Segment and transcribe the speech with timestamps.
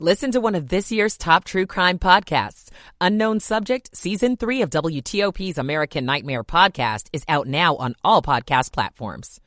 [0.00, 2.68] Listen to one of this year's top true crime podcasts.
[3.00, 8.72] Unknown Subject, Season 3 of WTOP's American Nightmare podcast is out now on all podcast
[8.72, 9.40] platforms.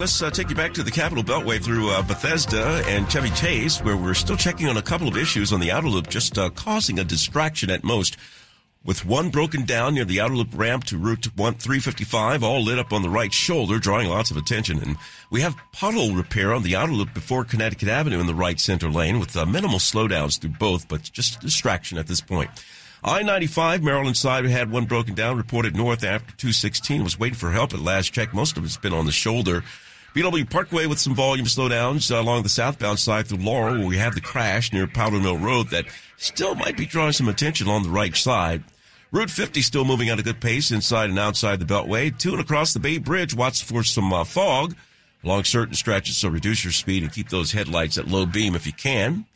[0.00, 3.78] Let's uh, take you back to the Capital Beltway through uh, Bethesda and Chevy Chase,
[3.78, 6.50] where we're still checking on a couple of issues on the outer loop, just uh,
[6.50, 8.16] causing a distraction at most
[8.86, 12.92] with one broken down near the outer loop ramp to Route 355, all lit up
[12.92, 14.80] on the right shoulder, drawing lots of attention.
[14.80, 14.96] And
[15.30, 18.88] we have puddle repair on the outer loop before Connecticut Avenue in the right center
[18.88, 22.48] lane with uh, minimal slowdowns through both, but just a distraction at this point.
[23.02, 27.74] I-95 Maryland side had one broken down, reported north after 216, was waiting for help
[27.74, 28.32] at last check.
[28.32, 29.64] Most of it's been on the shoulder.
[30.14, 33.98] BW Parkway with some volume slowdowns uh, along the southbound side through Laurel, where we
[33.98, 35.84] have the crash near Powder Mill Road that
[36.16, 38.64] still might be drawing some attention on the right side.
[39.12, 42.16] Route 50 still moving at a good pace inside and outside the Beltway.
[42.18, 44.74] To and across the Bay Bridge, watch for some uh, fog
[45.24, 48.66] along certain stretches, so reduce your speed and keep those headlights at low beam if
[48.66, 49.26] you can.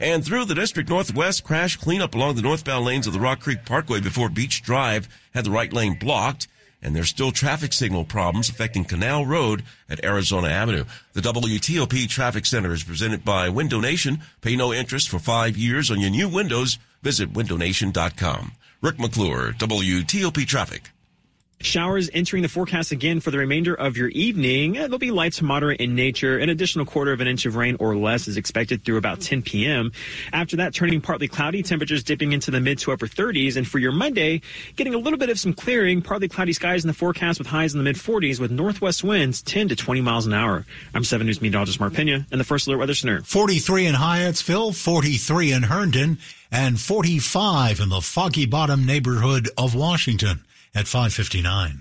[0.00, 3.64] And through the district northwest, crash cleanup along the northbound lanes of the Rock Creek
[3.64, 6.46] Parkway before Beach Drive had the right lane blocked.
[6.80, 10.84] And there's still traffic signal problems affecting Canal Road at Arizona Avenue.
[11.12, 14.20] The WTOP Traffic Center is presented by Window Nation.
[14.42, 16.78] Pay no interest for five years on your new windows.
[17.02, 18.52] Visit windownation.com.
[18.80, 20.92] Rick McClure, WTOP Traffic.
[21.60, 24.78] Showers entering the forecast again for the remainder of your evening.
[24.78, 26.38] Uh, They'll be light to moderate in nature.
[26.38, 29.42] An additional quarter of an inch of rain or less is expected through about 10
[29.42, 29.90] p.m.
[30.32, 33.56] After that, turning partly cloudy, temperatures dipping into the mid to upper 30s.
[33.56, 34.40] And for your Monday,
[34.76, 37.74] getting a little bit of some clearing, partly cloudy skies in the forecast with highs
[37.74, 40.64] in the mid 40s with northwest winds 10 to 20 miles an hour.
[40.94, 43.22] I'm 7 News meteorologist Mark Pena and the First Alert Weather Center.
[43.22, 46.18] 43 in Hyattsville, 43 in Herndon,
[46.52, 51.80] and 45 in the Foggy Bottom neighborhood of Washington at 559.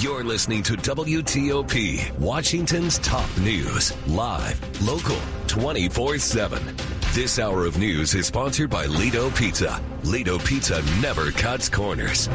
[0.00, 6.76] You're listening to WTOP, Washington's top news, live, local, 24 7.
[7.12, 9.80] This hour of news is sponsored by Lido Pizza.
[10.02, 12.28] Lido Pizza never cuts corners.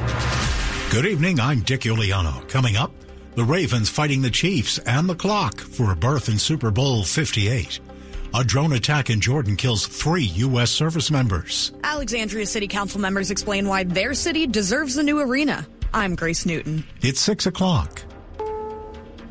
[0.90, 2.48] Good evening, I'm Dick Uliano.
[2.48, 2.94] Coming up,
[3.36, 7.82] the Ravens fighting the Chiefs and the clock for a berth in Super Bowl 58.
[8.32, 10.70] A drone attack in Jordan kills three U.S.
[10.70, 11.72] service members.
[11.84, 15.66] Alexandria City Council members explain why their city deserves a new arena.
[15.96, 16.84] I'm Grace Newton.
[17.02, 18.04] It's 6 o'clock.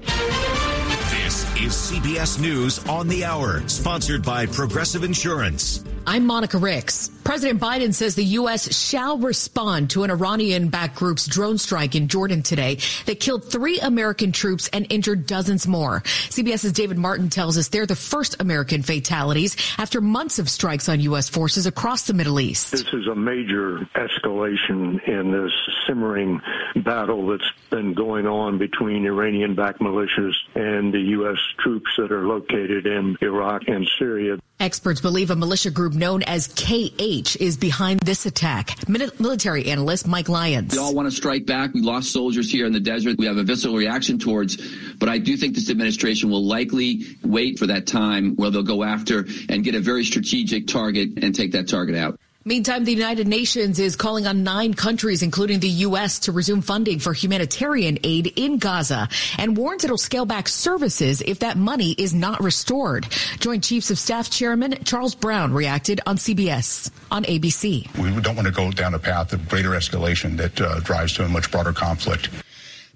[0.03, 5.85] This is CBS News on the Hour, sponsored by Progressive Insurance.
[6.09, 7.11] I'm Monica Ricks.
[7.23, 8.75] President Biden says the U.S.
[8.75, 13.79] shall respond to an Iranian backed group's drone strike in Jordan today that killed three
[13.79, 16.01] American troops and injured dozens more.
[16.01, 20.99] CBS's David Martin tells us they're the first American fatalities after months of strikes on
[21.01, 21.29] U.S.
[21.29, 22.71] forces across the Middle East.
[22.71, 25.53] This is a major escalation in this
[25.87, 26.41] simmering
[26.87, 31.37] battle that's been going on between Iranian backed militias and the U.S.
[31.59, 34.39] troops that are located in Iraq and Syria.
[34.61, 38.77] Experts believe a militia group known as KH is behind this attack.
[38.89, 40.73] Military analyst Mike Lyons.
[40.73, 41.73] We all want to strike back.
[41.75, 43.19] We lost soldiers here in the desert.
[43.19, 44.57] We have a visceral reaction towards,
[44.97, 48.83] but I do think this administration will likely wait for that time where they'll go
[48.83, 52.19] after and get a very strategic target and take that target out.
[52.49, 56.99] Meantime, the United Nations is calling on nine countries, including the U.S., to resume funding
[56.99, 62.15] for humanitarian aid in Gaza and warns it'll scale back services if that money is
[62.15, 63.07] not restored.
[63.39, 67.95] Joint Chiefs of Staff Chairman Charles Brown reacted on CBS on ABC.
[67.99, 71.27] We don't want to go down a path of greater escalation that uh, drives to
[71.27, 72.31] a much broader conflict.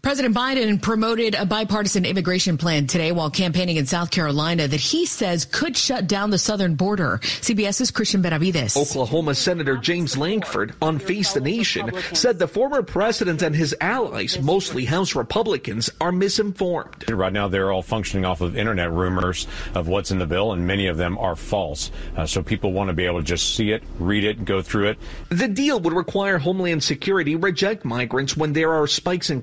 [0.02, 5.06] President Biden promoted a bipartisan immigration plan today while campaigning in South Carolina that he
[5.06, 7.20] says could shut down the southern border.
[7.22, 8.76] CBS's Christian Benavides.
[8.76, 14.40] Oklahoma Senator James Lankford on Face the Nation said the former president and his allies,
[14.40, 17.08] mostly House Republicans, are misinformed.
[17.08, 20.66] Right now, they're all functioning off of internet rumors of what's in the bill, and
[20.66, 21.92] many of them are false.
[22.16, 24.88] Uh, so people want to be able to just see it, read it, go through
[24.88, 24.98] it.
[25.28, 29.40] The deal would require Homeland Security reject migrants when there are spikes in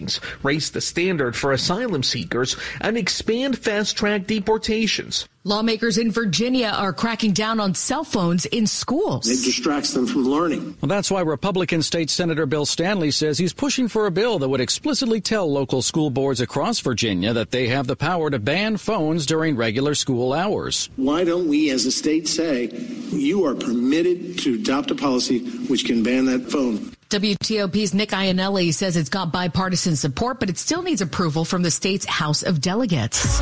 [0.00, 5.28] crossings raise the standard for asylum seekers, and expand fast track deportations.
[5.44, 9.26] Lawmakers in Virginia are cracking down on cell phones in schools.
[9.26, 10.76] It distracts them from learning.
[10.80, 14.50] Well, that's why Republican State Senator Bill Stanley says he's pushing for a bill that
[14.50, 18.76] would explicitly tell local school boards across Virginia that they have the power to ban
[18.76, 20.90] phones during regular school hours.
[20.96, 22.66] Why don't we as a state say
[23.10, 25.38] you are permitted to adopt a policy
[25.68, 26.92] which can ban that phone?
[27.10, 31.70] WTOP's Nick Iannelli says it's got bipartisan support, but it still needs approval from the
[31.70, 33.40] state's House of Delegates.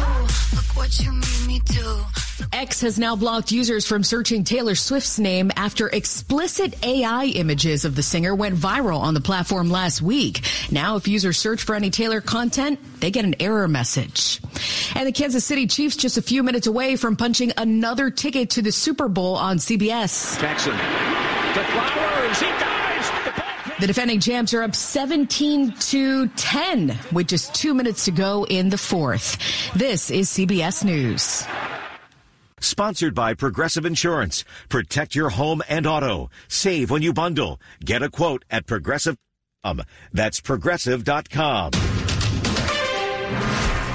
[2.50, 7.94] X has now blocked users from searching Taylor Swift's name after explicit AI images of
[7.94, 10.40] the singer went viral on the platform last week.
[10.70, 14.40] Now, if users search for any Taylor content, they get an error message.
[14.94, 18.62] And the Kansas City Chiefs just a few minutes away from punching another ticket to
[18.62, 20.40] the Super Bowl on CBS.
[20.40, 22.67] Jackson to Flowers.
[23.80, 28.70] The defending champs are up 17 to 10 with just two minutes to go in
[28.70, 29.38] the fourth.
[29.72, 31.46] This is CBS News.
[32.58, 34.44] Sponsored by Progressive Insurance.
[34.68, 36.28] Protect your home and auto.
[36.48, 37.60] Save when you bundle.
[37.84, 39.16] Get a quote at Progressive.
[39.62, 39.82] Um,
[40.12, 41.70] that's progressive.com.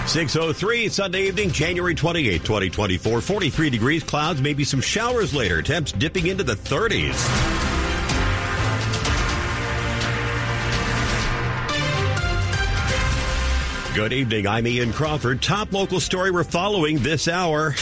[0.08, 3.20] 603 Sunday evening, January 28, 2024.
[3.20, 5.62] 43 degrees, clouds, maybe some showers later.
[5.62, 7.63] Temps dipping into the 30s.
[13.94, 14.48] Good evening.
[14.48, 15.40] I'm Ian Crawford.
[15.40, 17.76] Top local story we're following this hour.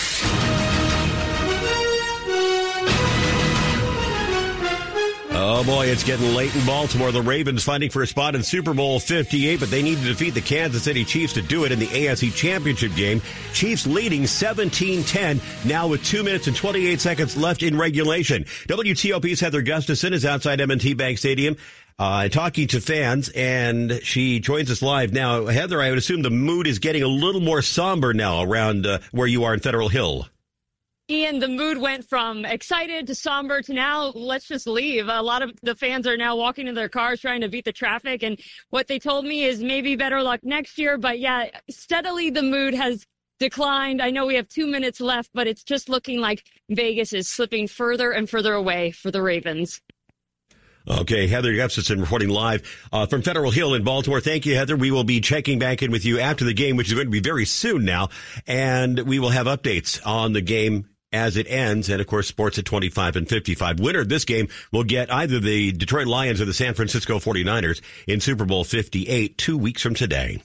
[5.33, 7.11] Oh boy, it's getting late in Baltimore.
[7.11, 10.31] The Ravens fighting for a spot in Super Bowl 58, but they need to defeat
[10.31, 13.21] the Kansas City Chiefs to do it in the AFC Championship game.
[13.53, 18.43] Chiefs leading 17-10 now with 2 minutes and 28 seconds left in regulation.
[18.67, 21.55] WTOP's Heather Gustafson is outside M&T Bank Stadium.
[21.99, 25.45] Uh, talking to fans, and she joins us live now.
[25.45, 28.99] Heather, I would assume the mood is getting a little more somber now around uh,
[29.11, 30.27] where you are in Federal Hill.
[31.11, 35.09] Ian, the mood went from excited to somber to now let's just leave.
[35.09, 37.73] A lot of the fans are now walking in their cars trying to beat the
[37.73, 38.23] traffic.
[38.23, 38.39] And
[38.69, 40.97] what they told me is maybe better luck next year.
[40.97, 43.05] But yeah, steadily the mood has
[43.39, 44.01] declined.
[44.01, 47.67] I know we have two minutes left, but it's just looking like Vegas is slipping
[47.67, 49.81] further and further away for the Ravens.
[50.87, 54.19] Okay, Heather Gustafson reporting live uh, from Federal Hill in Baltimore.
[54.19, 54.75] Thank you, Heather.
[54.75, 57.11] We will be checking back in with you after the game, which is going to
[57.11, 58.09] be very soon now,
[58.47, 61.89] and we will have updates on the game as it ends.
[61.89, 63.79] And of course, sports at 25 and 55.
[63.79, 67.81] Winner of this game will get either the Detroit Lions or the San Francisco 49ers
[68.07, 70.41] in Super Bowl 58 two weeks from today.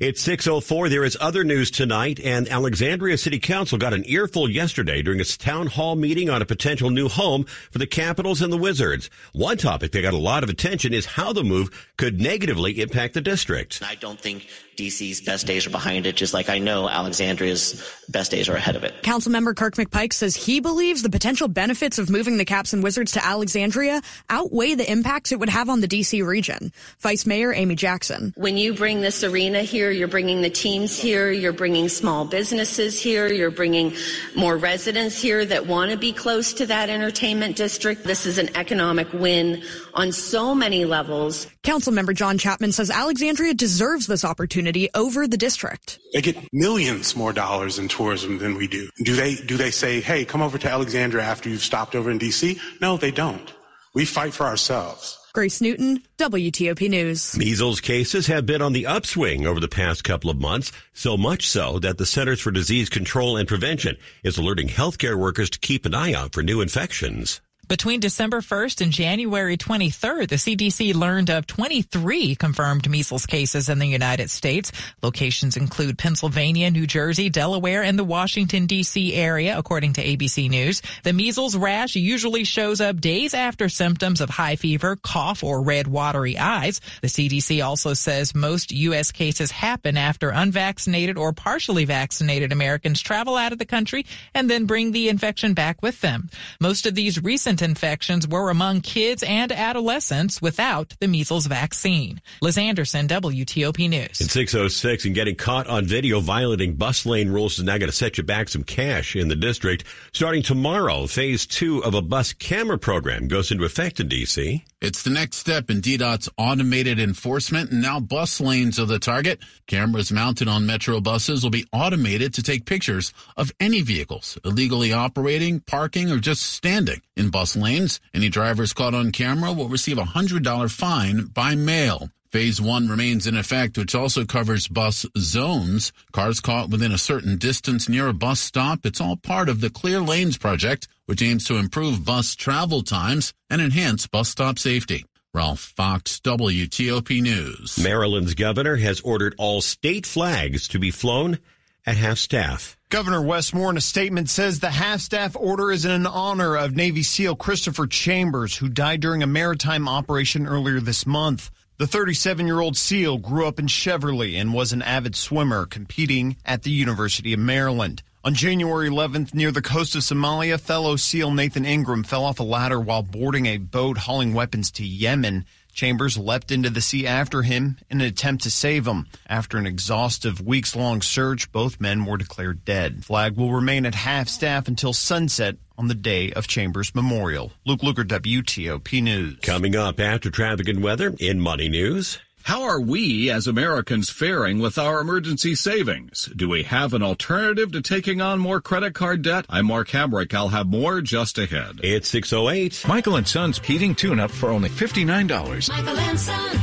[0.00, 0.88] It's 604.
[0.88, 5.36] There is other news tonight, and Alexandria City Council got an earful yesterday during its
[5.36, 9.10] town hall meeting on a potential new home for the Capitals and the Wizards.
[9.32, 13.14] One topic that got a lot of attention is how the move could negatively impact
[13.14, 13.82] the district.
[13.84, 18.30] I don't think DC's best days are behind it, just like I know Alexandria's best
[18.30, 19.02] days are ahead of it.
[19.02, 23.12] Councilmember Kirk McPike says he believes the potential benefits of moving the Caps and Wizards
[23.12, 26.72] to Alexandria outweigh the impacts it would have on the DC region.
[26.98, 28.34] Vice Mayor Amy Jackson.
[28.36, 33.00] When you bring this arena here, you're bringing the teams here, you're bringing small businesses
[33.00, 33.94] here, you're bringing
[34.34, 38.04] more residents here that want to be close to that entertainment district.
[38.04, 39.62] This is an economic win
[39.94, 41.46] on so many levels.
[41.62, 45.98] Councilmember John Chapman says Alexandria deserves this opportunity over the district.
[46.12, 48.88] They get millions more dollars in tourism than we do.
[49.02, 52.18] Do they do they say, "Hey, come over to Alexandria after you've stopped over in
[52.18, 53.52] DC?" No, they don't.
[53.94, 55.18] We fight for ourselves.
[55.36, 57.36] Grace Newton, WTOP News.
[57.36, 61.46] Measles cases have been on the upswing over the past couple of months, so much
[61.46, 65.84] so that the Centers for Disease Control and Prevention is alerting healthcare workers to keep
[65.84, 67.42] an eye out for new infections.
[67.68, 73.80] Between December 1st and January 23rd, the CDC learned of 23 confirmed measles cases in
[73.80, 74.70] the United States.
[75.02, 79.14] Locations include Pennsylvania, New Jersey, Delaware, and the Washington, D.C.
[79.14, 80.80] area, according to ABC News.
[81.02, 85.88] The measles rash usually shows up days after symptoms of high fever, cough, or red
[85.88, 86.80] watery eyes.
[87.02, 89.10] The CDC also says most U.S.
[89.10, 94.66] cases happen after unvaccinated or partially vaccinated Americans travel out of the country and then
[94.66, 96.30] bring the infection back with them.
[96.60, 102.20] Most of these recent infections were among kids and adolescents without the measles vaccine.
[102.42, 104.20] Liz Anderson, WTOP News.
[104.20, 107.96] In 606 and getting caught on video violating bus lane rules is now going to
[107.96, 109.84] set you back some cash in the district.
[110.12, 114.64] Starting tomorrow, phase two of a bus camera program goes into effect in D.C.
[114.80, 119.40] It's the next step in DDOT's automated enforcement, and now bus lanes are the target.
[119.66, 124.92] Cameras mounted on Metro buses will be automated to take pictures of any vehicles illegally
[124.92, 128.00] operating, parking, or just standing in bus lanes.
[128.14, 132.10] Any drivers caught on camera will receive a $100 fine by mail.
[132.32, 135.92] Phase one remains in effect, which also covers bus zones.
[136.12, 138.84] Cars caught within a certain distance near a bus stop.
[138.84, 143.32] It's all part of the Clear Lanes project, which aims to improve bus travel times
[143.48, 145.04] and enhance bus stop safety.
[145.32, 147.78] Ralph Fox, WTOP News.
[147.82, 151.38] Maryland's governor has ordered all state flags to be flown
[151.86, 152.75] at half staff.
[152.88, 156.76] Governor Wes Moore, in a statement, says the half staff order is in honor of
[156.76, 161.50] Navy SEAL Christopher Chambers, who died during a maritime operation earlier this month.
[161.78, 166.36] The 37 year old SEAL grew up in Cheverly and was an avid swimmer competing
[166.44, 168.04] at the University of Maryland.
[168.22, 172.44] On January 11th, near the coast of Somalia, fellow SEAL Nathan Ingram fell off a
[172.44, 175.44] ladder while boarding a boat hauling weapons to Yemen.
[175.76, 179.06] Chambers leapt into the sea after him in an attempt to save him.
[179.28, 183.04] After an exhaustive weeks long search, both men were declared dead.
[183.04, 187.52] Flag will remain at half staff until sunset on the day of Chambers Memorial.
[187.66, 189.38] Luke Lukert, WTOP News.
[189.42, 192.20] Coming up after traffic and weather in Money News.
[192.46, 196.26] How are we as Americans faring with our emergency savings?
[196.26, 199.46] Do we have an alternative to taking on more credit card debt?
[199.48, 200.32] I'm Mark Hamrick.
[200.32, 201.80] I'll have more just ahead.
[201.82, 202.84] It's 608.
[202.86, 205.68] Michael and Son's heating tune up for only $59.
[205.70, 206.60] Michael and Son.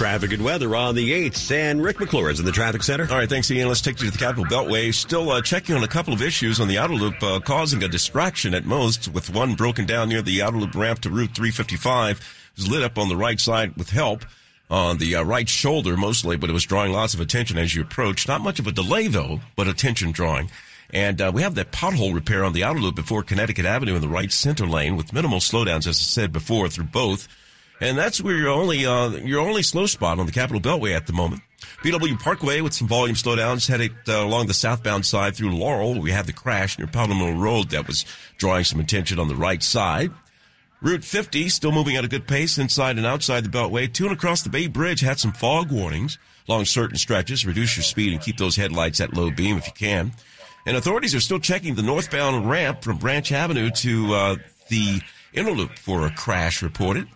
[0.00, 1.52] Traffic and weather on the 8th.
[1.52, 3.06] And Rick McClure is in the traffic center.
[3.10, 3.68] All right, thanks, Ian.
[3.68, 4.94] Let's take you to the Capital Beltway.
[4.94, 7.88] Still uh, checking on a couple of issues on the outer loop, uh, causing a
[7.88, 12.18] distraction at most, with one broken down near the outer loop ramp to Route 355.
[12.56, 14.24] It lit up on the right side with help
[14.70, 17.82] on the uh, right shoulder mostly, but it was drawing lots of attention as you
[17.82, 18.26] approached.
[18.26, 20.50] Not much of a delay, though, but attention drawing.
[20.94, 24.00] And uh, we have that pothole repair on the outer loop before Connecticut Avenue in
[24.00, 27.28] the right center lane with minimal slowdowns, as I said before, through both.
[27.80, 31.06] And that's where your only, uh, your only slow spot on the Capital Beltway at
[31.06, 31.42] the moment.
[31.82, 35.98] BW Parkway with some volume slowdowns headed uh, along the southbound side through Laurel.
[35.98, 38.04] We had the crash near Mill Road that was
[38.36, 40.10] drawing some attention on the right side.
[40.82, 43.92] Route 50 still moving at a good pace inside and outside the Beltway.
[43.92, 46.18] Two and across the Bay Bridge had some fog warnings
[46.48, 47.46] along certain stretches.
[47.46, 50.12] Reduce your speed and keep those headlights at low beam if you can.
[50.66, 54.36] And authorities are still checking the northbound ramp from Branch Avenue to uh,
[54.68, 55.00] the
[55.32, 57.08] inner loop for a crash reported.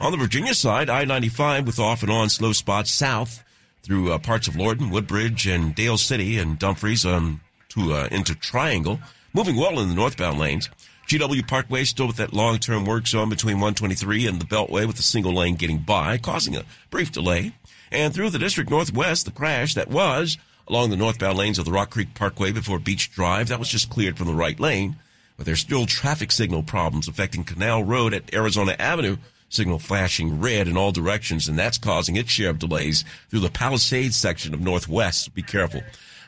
[0.00, 3.44] On the Virginia side, I-95 with off and on slow spots south
[3.82, 8.34] through uh, parts of Lorton, Woodbridge, and Dale City and Dumfries um, to uh, into
[8.34, 8.98] Triangle.
[9.34, 10.70] Moving well in the northbound lanes.
[11.06, 15.02] GW Parkway still with that long-term work zone between 123 and the Beltway with a
[15.02, 17.52] single lane getting by, causing a brief delay.
[17.92, 21.72] And through the district northwest, the crash that was along the northbound lanes of the
[21.72, 24.96] Rock Creek Parkway before Beach Drive, that was just cleared from the right lane.
[25.36, 29.18] But there's still traffic signal problems affecting Canal Road at Arizona Avenue
[29.50, 33.50] signal flashing red in all directions, and that's causing its share of delays through the
[33.50, 35.34] Palisades section of Northwest.
[35.34, 35.82] Be careful.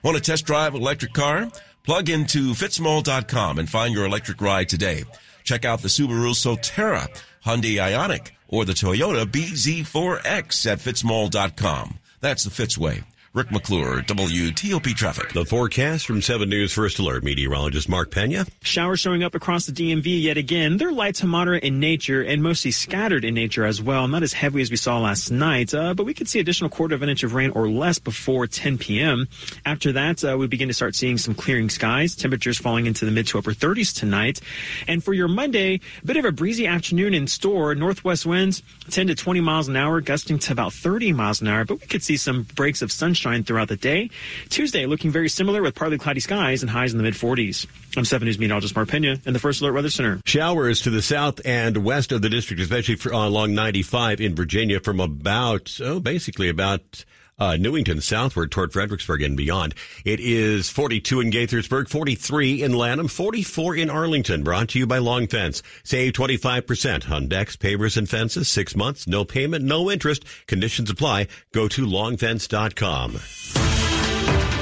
[0.05, 1.51] Want to test drive an electric car?
[1.85, 5.05] Plug into fitzmall.com and find your electric ride today.
[5.45, 7.09] Check out the Subaru Solterra,
[7.45, 11.99] Hyundai Ioniq, or the Toyota BZ4X at fitzmall.com.
[12.21, 13.03] That's the Fitzway.
[13.35, 15.33] Rick McClure, WTOP Traffic.
[15.33, 18.45] The forecast from 7 News First Alert meteorologist Mark Pena.
[18.61, 20.77] Showers showing up across the DMV yet again.
[20.77, 24.07] They're light to moderate in nature and mostly scattered in nature as well.
[24.07, 26.95] Not as heavy as we saw last night, uh, but we could see additional quarter
[26.95, 29.27] of an inch of rain or less before 10 p.m.
[29.65, 32.15] After that, uh, we begin to start seeing some clearing skies.
[32.15, 34.43] Temperatures falling into the mid to upper 30s tonight.
[34.87, 37.75] And for your Monday, a bit of a breezy afternoon in store.
[37.75, 41.65] Northwest winds 10 to 20 miles an hour, gusting to about 30 miles an hour,
[41.65, 44.11] but we could see some breaks of sunshine throughout the day.
[44.49, 47.67] Tuesday looking very similar with partly cloudy skies and highs in the mid 40s.
[47.97, 50.21] I'm 7 News meteorologist Mark Pena in the First Alert Weather Center.
[50.25, 54.35] Showers to the south and west of the district, especially for, uh, along 95 in
[54.35, 57.05] Virginia from about, oh, basically about
[57.39, 59.75] uh, Newington southward toward Fredericksburg and beyond.
[60.05, 64.43] It is 42 in Gaithersburg, 43 in Lanham, 44 in Arlington.
[64.43, 65.63] Brought to you by Long Fence.
[65.85, 68.49] Save 25% on decks, pavers, and fences.
[68.49, 70.25] Six months, no payment, no interest.
[70.47, 71.29] Conditions apply.
[71.53, 73.19] Go to longfence.com.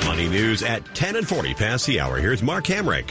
[0.06, 2.16] Money news at 10 and 40 past the hour.
[2.18, 3.10] Here's Mark Hamrick.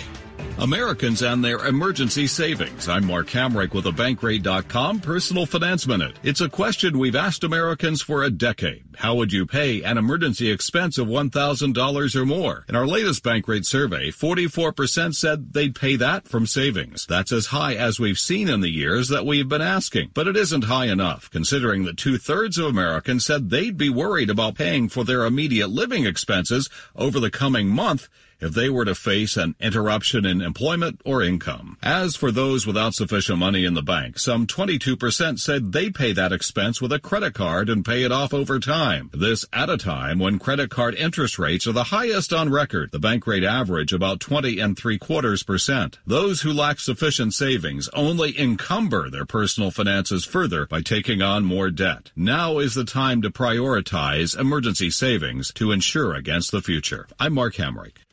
[0.58, 2.89] Americans and their emergency savings.
[2.89, 6.18] I'm Mark Hamrick with a Bankrate.com Personal Finance Minute.
[6.22, 8.88] It's a question we've asked Americans for a decade.
[9.00, 12.65] How would you pay an emergency expense of $1,000 or more?
[12.68, 17.06] In our latest Bankrate survey, 44% said they'd pay that from savings.
[17.06, 20.12] That's as high as we've seen in the years that we've been asking.
[20.13, 24.29] But it isn't high enough, considering that two thirds of Americans said they'd be worried
[24.29, 28.10] about paying for their immediate living expenses over the coming month
[28.41, 31.77] if they were to face an interruption in employment or income.
[31.84, 36.32] As for those without sufficient money in the bank, some 22% said they pay that
[36.32, 38.88] expense with a credit card and pay it off over time.
[39.13, 42.91] This at a time when credit card interest rates are the highest on record.
[42.91, 46.00] The Bankrate average about 20 and three quarters percent.
[46.08, 51.69] Those who lack sufficient savings only encumber their personal finances further by taking on more
[51.69, 52.12] debt.
[52.15, 57.08] Now is the time to prioritize emergency savings to ensure against the future.
[57.19, 58.09] I'm Mark Hamrick.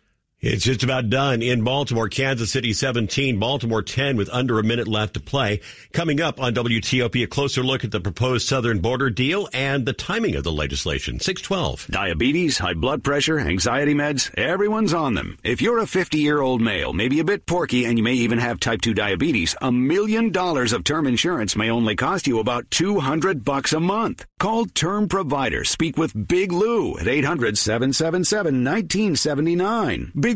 [0.49, 4.87] It's just about done in Baltimore, Kansas City 17, Baltimore 10 with under a minute
[4.87, 5.61] left to play.
[5.93, 9.93] Coming up on WTOP, a closer look at the proposed southern border deal and the
[9.93, 11.19] timing of the legislation.
[11.19, 11.89] 612.
[11.91, 15.37] Diabetes, high blood pressure, anxiety meds, everyone's on them.
[15.43, 18.39] If you're a 50 year old male, maybe a bit porky, and you may even
[18.39, 22.71] have type 2 diabetes, a million dollars of term insurance may only cost you about
[22.71, 24.25] 200 bucks a month.
[24.39, 25.65] Call Term Provider.
[25.65, 30.13] Speak with Big Lou at 800 777 1979.
[30.15, 30.36] Big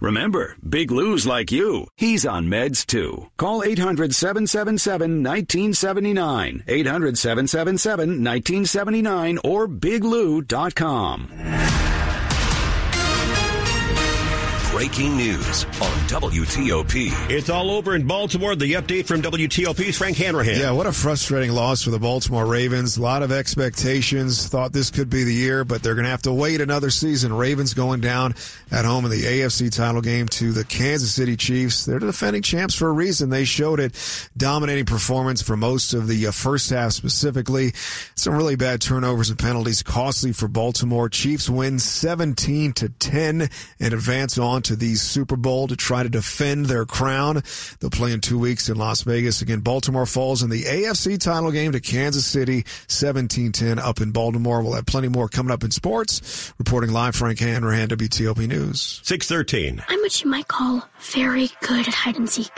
[0.00, 1.86] Remember, Big Lou's like you.
[1.96, 3.30] He's on meds too.
[3.36, 6.64] Call 800 777 1979.
[6.66, 11.28] 800 777 1979 or biglou.com.
[14.74, 17.30] Breaking news on WTOP.
[17.30, 18.56] It's all over in Baltimore.
[18.56, 20.58] The update from WTOP's Frank Hanrahan.
[20.58, 22.96] Yeah, what a frustrating loss for the Baltimore Ravens.
[22.96, 24.48] A lot of expectations.
[24.48, 27.32] Thought this could be the year, but they're going to have to wait another season.
[27.32, 28.34] Ravens going down
[28.72, 31.84] at home in the AFC title game to the Kansas City Chiefs.
[31.84, 33.30] They're the defending champs for a reason.
[33.30, 33.94] They showed it.
[34.36, 37.74] Dominating performance for most of the uh, first half specifically.
[38.16, 41.08] Some really bad turnovers and penalties costly for Baltimore.
[41.08, 46.08] Chiefs win 17 to 10 and advance on to the Super Bowl to try to
[46.08, 47.42] defend their crown.
[47.80, 49.42] They'll play in two weeks in Las Vegas.
[49.42, 54.62] Again, Baltimore falls in the AFC title game to Kansas City 17-10 up in Baltimore.
[54.62, 56.52] We'll have plenty more coming up in sports.
[56.58, 59.00] Reporting live, Frank Hanrahan, WTOP News.
[59.04, 59.82] 613.
[59.88, 62.52] I'm what you might call very good at hide and seek.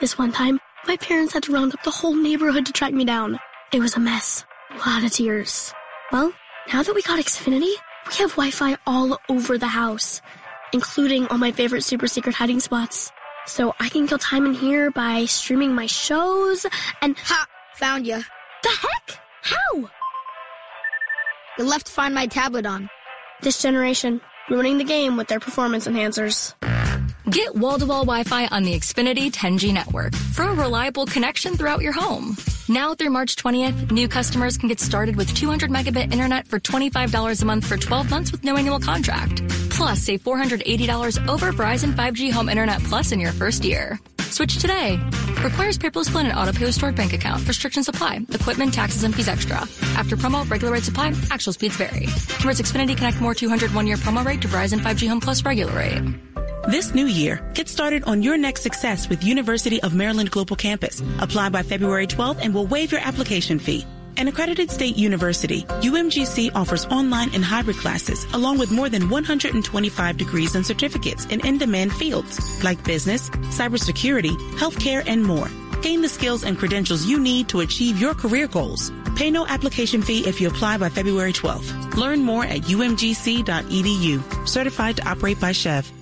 [0.00, 3.04] This one time, my parents had to round up the whole neighborhood to track me
[3.04, 3.38] down.
[3.72, 4.44] It was a mess.
[4.70, 5.72] A lot of tears.
[6.12, 6.32] Well,
[6.72, 7.74] now that we got Xfinity,
[8.08, 10.20] we have Wi-Fi all over the house
[10.72, 13.10] including all my favorite super secret hiding spots.
[13.46, 16.66] So I can kill time in here by streaming my shows
[17.02, 18.22] and ha, found you.
[18.62, 19.18] The heck?
[19.42, 19.90] How?
[21.58, 22.88] You left to Find My tablet on.
[23.42, 26.54] This generation, ruining the game with their performance enhancers.
[27.30, 32.36] Get wall-to-wall Wi-Fi on the Xfinity 10G network for a reliable connection throughout your home.
[32.68, 37.42] Now through March 20th, new customers can get started with 200 megabit internet for $25
[37.42, 39.46] a month for 12 months with no annual contract.
[39.70, 44.00] Plus, save $480 over Verizon 5G Home Internet Plus in your first year.
[44.18, 44.98] Switch today.
[45.44, 47.46] Requires paperless plan and auto pay with stored bank account.
[47.46, 48.26] Restrictions apply.
[48.30, 49.58] Equipment, taxes, and fees extra.
[49.94, 51.14] After promo, regular rate supply.
[51.30, 52.06] Actual speeds vary.
[52.38, 55.72] Converts Xfinity Connect More 200 one year promo rate to Verizon 5G Home Plus regular
[55.72, 56.02] rate.
[56.68, 61.02] This new year, get started on your next success with University of Maryland Global Campus.
[61.18, 63.86] Apply by February 12th and we'll waive your application fee.
[64.18, 70.16] An accredited state university, UMGC offers online and hybrid classes along with more than 125
[70.18, 75.48] degrees and certificates in in-demand fields like business, cybersecurity, healthcare, and more.
[75.80, 78.92] Gain the skills and credentials you need to achieve your career goals.
[79.16, 81.94] Pay no application fee if you apply by February 12th.
[81.96, 84.48] Learn more at umgc.edu.
[84.48, 85.99] Certified to operate by SCHEV.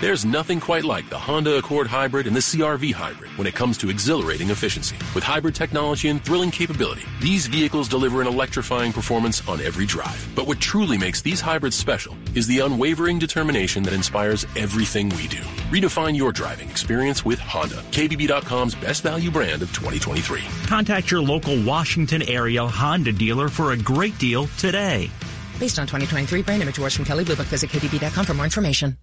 [0.00, 3.76] There's nothing quite like the Honda Accord Hybrid and the CRV Hybrid when it comes
[3.78, 4.94] to exhilarating efficiency.
[5.12, 10.24] With hybrid technology and thrilling capability, these vehicles deliver an electrifying performance on every drive.
[10.36, 15.26] But what truly makes these hybrids special is the unwavering determination that inspires everything we
[15.26, 15.42] do.
[15.68, 20.42] Redefine your driving experience with Honda, KBB.com's best value brand of 2023.
[20.68, 25.10] Contact your local Washington area Honda dealer for a great deal today.
[25.58, 27.46] Based on 2023 brand image awards from Kelley Blue Book.
[27.46, 28.96] Visit KBB.com for more information.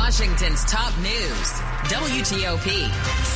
[0.00, 1.52] Washington's top news.
[1.92, 2.88] WTOP.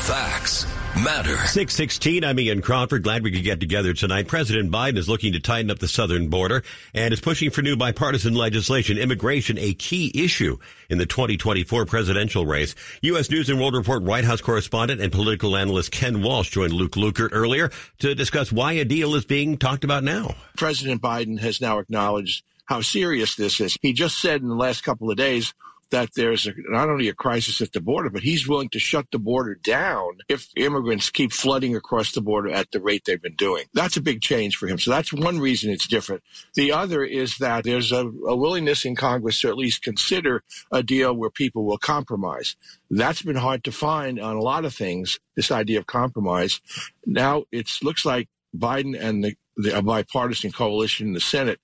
[0.07, 0.65] Facts
[1.05, 1.37] matter.
[1.37, 3.03] 616, I'm Ian Crawford.
[3.03, 4.29] Glad we could get together tonight.
[4.29, 6.63] President Biden is looking to tighten up the southern border
[6.95, 8.97] and is pushing for new bipartisan legislation.
[8.97, 10.57] Immigration, a key issue
[10.89, 12.75] in the 2024 presidential race.
[13.03, 13.31] U.S.
[13.31, 17.29] News and World Report White House correspondent and political analyst Ken Walsh joined Luke Lukert
[17.33, 20.35] earlier to discuss why a deal is being talked about now.
[20.57, 23.77] President Biden has now acknowledged how serious this is.
[23.83, 25.53] He just said in the last couple of days
[25.95, 29.07] that there's a, not only a crisis at the border, but he's willing to shut
[29.13, 33.37] the border down if immigrants keep flooding across the border at the rate they've been
[33.37, 33.67] doing.
[33.75, 34.77] That's a big change for him.
[34.81, 36.25] So that's one reason it's different.
[36.57, 40.83] The other is that there's a, a willingness in Congress to at least consider a
[40.83, 42.57] deal where people will compromise.
[42.91, 46.61] That's been hard to find on a lot of things, this idea of compromise.
[47.07, 51.61] Now it looks like Biden and the, the bipartisan coalition in the Senate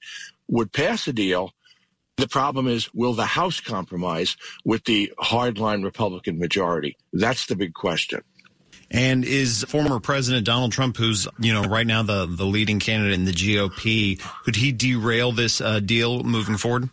[0.46, 1.52] would pass a deal
[2.20, 6.98] The problem is, will the House compromise with the hardline Republican majority?
[7.14, 8.20] That's the big question.
[8.90, 13.14] And is former President Donald Trump, who's you know right now the the leading candidate
[13.14, 16.90] in the GOP, could he derail this uh, deal moving forward?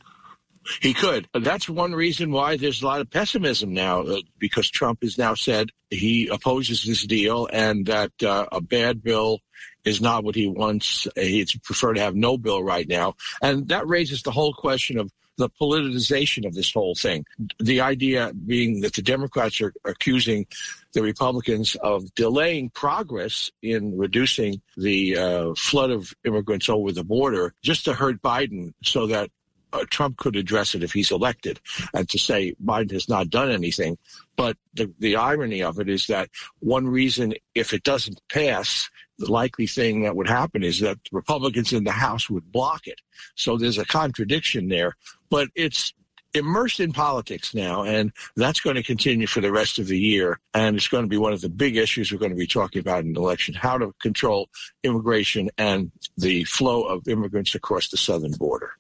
[0.82, 1.28] He could.
[1.34, 5.34] That's one reason why there's a lot of pessimism now, uh, because Trump has now
[5.34, 9.42] said he opposes this deal and that uh, a bad bill
[9.88, 11.08] is not what he wants.
[11.16, 13.16] He'd prefer to have no bill right now.
[13.42, 17.26] And that raises the whole question of the politicization of this whole thing.
[17.60, 20.48] The idea being that the Democrats are accusing
[20.94, 27.54] the Republicans of delaying progress in reducing the uh, flood of immigrants over the border
[27.62, 29.30] just to hurt Biden so that
[29.74, 31.60] uh, Trump could address it if he's elected
[31.94, 33.98] and to say Biden has not done anything.
[34.36, 39.32] But the, the irony of it is that one reason, if it doesn't pass, the
[39.32, 43.00] likely thing that would happen is that Republicans in the House would block it.
[43.36, 44.96] So there's a contradiction there,
[45.30, 45.94] but it's
[46.34, 50.40] immersed in politics now, and that's going to continue for the rest of the year.
[50.54, 52.80] And it's going to be one of the big issues we're going to be talking
[52.80, 54.50] about in the election how to control
[54.84, 58.72] immigration and the flow of immigrants across the southern border.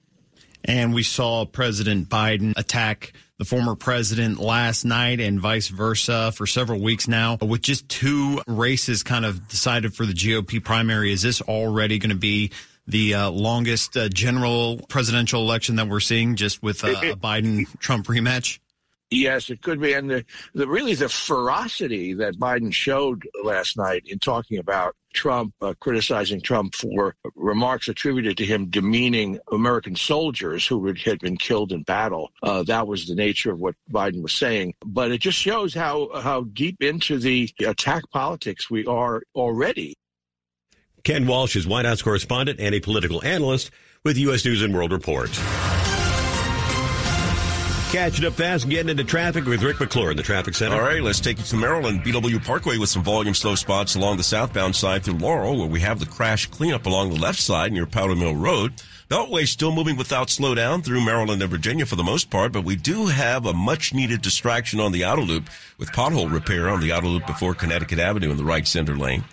[0.66, 6.48] And we saw President Biden attack the former president last night and vice versa for
[6.48, 7.38] several weeks now.
[7.42, 12.10] With just two races kind of decided for the GOP primary, is this already going
[12.10, 12.52] to be
[12.88, 17.66] the uh, longest uh, general presidential election that we're seeing just with uh, a Biden
[17.80, 18.60] Trump rematch?
[19.10, 19.94] Yes, it could be.
[19.94, 25.54] And the, the really the ferocity that Biden showed last night in talking about Trump,
[25.62, 31.72] uh, criticizing Trump for remarks attributed to him demeaning American soldiers who had been killed
[31.72, 32.32] in battle.
[32.44, 34.74] Uh, that was the nature of what Biden was saying.
[34.86, 39.96] But it just shows how, how deep into the attack politics we are already.
[41.04, 43.72] Ken Walsh is White House correspondent and a political analyst
[44.04, 44.44] with U.S.
[44.44, 45.30] News and World Report.
[47.92, 50.76] Catching up fast getting into traffic with Rick McClure in the traffic center.
[50.76, 54.18] All right, let's take you to Maryland BW Parkway with some volume slow spots along
[54.18, 57.72] the southbound side through Laurel, where we have the crash cleanup along the left side
[57.72, 58.74] near Powder Mill Road.
[59.10, 62.76] Beltway still moving without slowdown through Maryland and Virginia for the most part, but we
[62.76, 66.92] do have a much needed distraction on the outer loop with pothole repair on the
[66.92, 69.24] outer loop before Connecticut Avenue in the right center lane.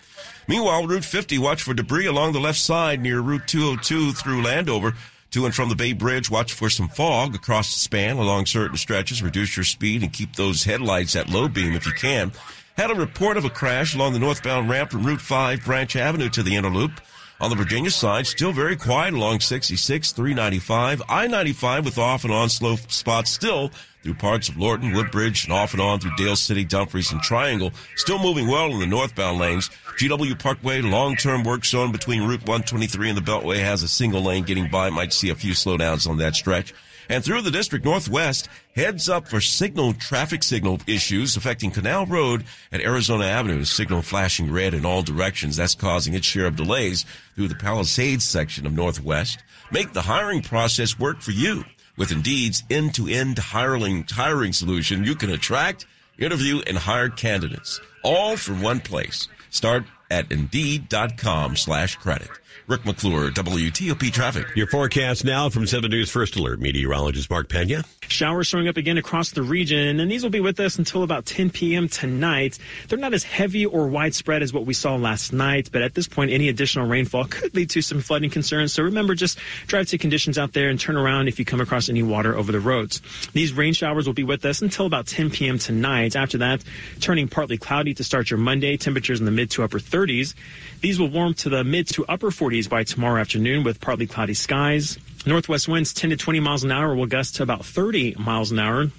[0.46, 4.94] Meanwhile, Route 50, watch for debris along the left side near Route 202 through Landover.
[5.34, 8.76] To and from the Bay Bridge, watch for some fog across the span along certain
[8.76, 9.20] stretches.
[9.20, 12.30] Reduce your speed and keep those headlights at low beam if you can.
[12.76, 16.28] Had a report of a crash along the northbound ramp from Route 5 Branch Avenue
[16.28, 17.00] to the inner loop.
[17.40, 22.48] On the Virginia side, still very quiet along 66, 395, I-95 with off and on
[22.48, 23.72] slow spots still
[24.04, 27.72] through parts of Lorton, Woodbridge, and off and on through Dale City, Dumfries, and Triangle.
[27.96, 29.68] Still moving well in the northbound lanes.
[29.98, 34.42] GW Parkway, long-term work zone between Route 123 and the Beltway has a single lane
[34.42, 34.90] getting by.
[34.90, 36.74] Might see a few slowdowns on that stretch.
[37.08, 42.44] And through the district northwest, heads up for signal traffic signal issues affecting Canal Road
[42.72, 43.62] and Arizona Avenue.
[43.64, 45.56] Signal flashing red in all directions.
[45.56, 47.04] That's causing its share of delays
[47.36, 49.44] through the Palisades section of Northwest.
[49.70, 51.64] Make the hiring process work for you.
[51.96, 55.86] With Indeed's end-to-end hiring, hiring solution, you can attract,
[56.18, 59.28] interview, and hire candidates all from one place.
[59.54, 62.28] Start at Indeed.com slash credit.
[62.66, 64.46] Rick McClure, WTOP Traffic.
[64.56, 67.84] Your forecast now from 7 News First Alert meteorologist Mark Pena.
[68.08, 71.26] Showers showing up again across the region, and these will be with us until about
[71.26, 71.88] 10 p.m.
[71.88, 72.58] tonight.
[72.88, 76.08] They're not as heavy or widespread as what we saw last night, but at this
[76.08, 78.72] point, any additional rainfall could lead to some flooding concerns.
[78.72, 81.90] So remember, just drive to conditions out there and turn around if you come across
[81.90, 83.02] any water over the roads.
[83.34, 85.58] These rain showers will be with us until about 10 p.m.
[85.58, 86.16] tonight.
[86.16, 86.64] After that,
[87.00, 88.78] turning partly cloudy to start your Monday.
[88.78, 90.34] Temperatures in the mid to upper 30s.
[90.80, 94.34] These will warm to the mid to upper 40s by tomorrow afternoon with partly cloudy
[94.34, 94.96] skies.
[95.26, 98.58] Northwest winds 10 to 20 miles an hour will gust to about 30 miles an
[98.58, 98.90] hour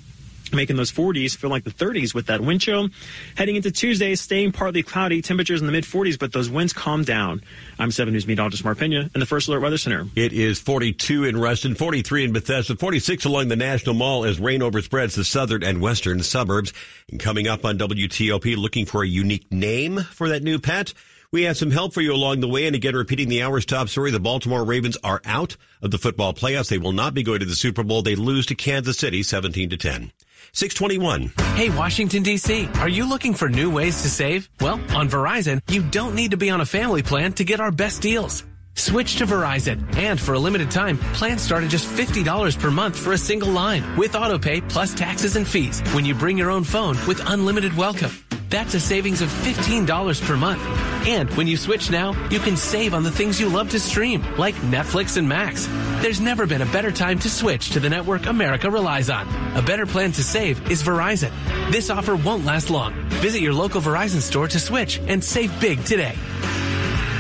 [0.54, 2.90] making those 40s feel like the 30s with that wind chill.
[3.36, 7.04] Heading into Tuesday, staying partly cloudy, temperatures in the mid 40s, but those winds calm
[7.04, 7.42] down.
[7.80, 10.06] I'm 7 News meteorologist Mark Pena in the First Alert Weather Center.
[10.16, 14.62] It is 42 in Reston, 43 in Bethesda, 46 along the National Mall as rain
[14.62, 16.74] overspreads the southern and western suburbs.
[17.12, 20.94] And coming up on WTOP, looking for a unique name for that new pet.
[21.36, 22.66] We have some help for you along the way.
[22.66, 26.34] And again, repeating the hour's top story, the Baltimore Ravens are out of the football
[26.34, 26.70] playoffs.
[26.70, 28.02] They will not be going to the Super Bowl.
[28.02, 30.14] They lose to Kansas City 17 to 10.
[30.54, 31.34] 621.
[31.58, 34.50] Hey, Washington, D.C., are you looking for new ways to save?
[34.62, 37.70] Well, on Verizon, you don't need to be on a family plan to get our
[37.70, 38.46] best deals.
[38.76, 42.98] Switch to Verizon, and for a limited time, plans start at just $50 per month
[42.98, 46.64] for a single line with autopay plus taxes and fees when you bring your own
[46.64, 48.25] phone with unlimited welcome.
[48.56, 50.62] That's a savings of $15 per month.
[51.06, 54.24] And when you switch now, you can save on the things you love to stream,
[54.38, 55.68] like Netflix and Max.
[56.02, 59.28] There's never been a better time to switch to the network America relies on.
[59.58, 61.34] A better plan to save is Verizon.
[61.70, 62.94] This offer won't last long.
[63.20, 66.16] Visit your local Verizon store to switch and save big today.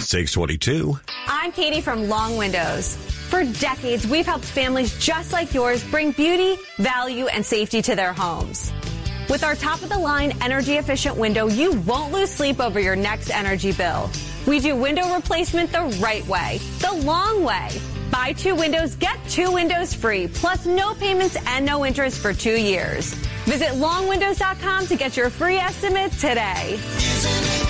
[0.00, 0.98] 622.
[1.26, 2.96] I'm Katie from Long Windows.
[3.28, 8.12] For decades, we've helped families just like yours bring beauty, value, and safety to their
[8.12, 8.72] homes.
[9.28, 12.96] With our top of the line energy efficient window, you won't lose sleep over your
[12.96, 14.10] next energy bill.
[14.46, 17.68] We do window replacement the right way, the long way.
[18.10, 22.60] Buy two windows, get two windows free, plus no payments and no interest for two
[22.60, 23.14] years.
[23.44, 27.69] Visit longwindows.com to get your free estimate today.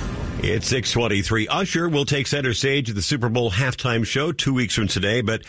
[0.43, 1.47] It's 623.
[1.49, 5.21] Usher will take center stage at the Super Bowl halftime show two weeks from today,
[5.21, 5.43] but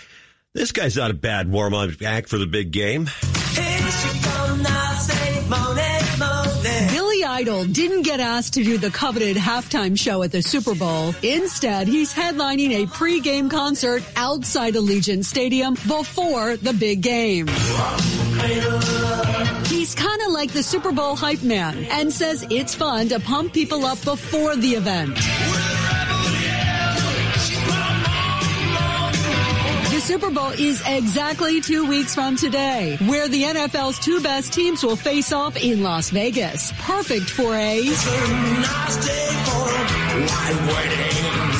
[0.52, 3.08] this guy's not a bad warm-up act for the big game.
[6.92, 11.14] Billy Idol didn't get asked to do the coveted halftime show at the Super Bowl.
[11.22, 17.46] Instead, he's headlining a pre-game concert outside Allegiant Stadium before the big game.
[19.82, 23.52] He's kind of like the Super Bowl hype man and says it's fun to pump
[23.52, 25.16] people up before the event.
[29.90, 34.84] The Super Bowl is exactly two weeks from today, where the NFL's two best teams
[34.84, 36.70] will face off in Las Vegas.
[36.78, 37.82] Perfect for a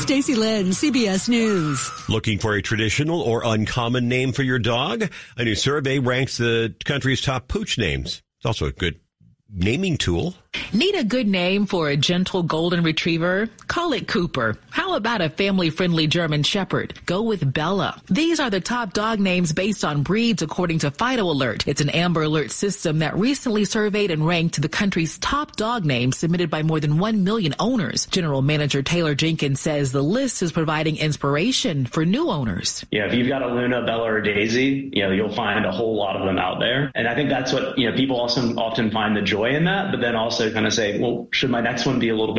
[0.02, 1.90] Stacy Lynn, CBS News.
[2.08, 5.10] Looking for a traditional or uncommon name for your dog?
[5.38, 8.22] A new survey ranks the country's top pooch names.
[8.38, 9.00] It's also a good
[9.48, 10.34] naming tool.
[10.74, 13.50] Need a good name for a gentle golden retriever?
[13.68, 14.56] Call it Cooper.
[14.70, 16.98] How about a family friendly German Shepherd?
[17.04, 18.00] Go with Bella.
[18.08, 21.68] These are the top dog names based on breeds according to Fido Alert.
[21.68, 26.16] It's an Amber Alert system that recently surveyed and ranked the country's top dog names
[26.16, 28.06] submitted by more than 1 million owners.
[28.06, 32.84] General Manager Taylor Jenkins says the list is providing inspiration for new owners.
[32.90, 35.96] Yeah, if you've got a Luna, Bella, or Daisy, you know, you'll find a whole
[35.96, 36.90] lot of them out there.
[36.94, 39.90] And I think that's what, you know, people also often find the joy in that,
[39.90, 42.30] but then also kind of say, well, should my next one be a little